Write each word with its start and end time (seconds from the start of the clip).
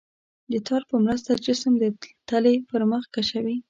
د 0.51 0.53
تار 0.67 0.81
په 0.89 0.95
مرسته 1.05 1.31
جسم 1.45 1.73
د 1.79 1.85
تلې 2.29 2.55
پر 2.69 2.81
مخ 2.91 3.03
کشوي. 3.15 3.57